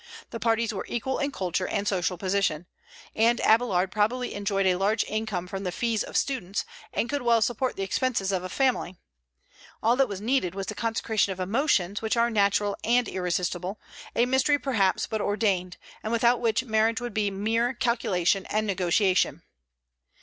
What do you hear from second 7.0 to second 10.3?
could well support the expenses of a family. All that was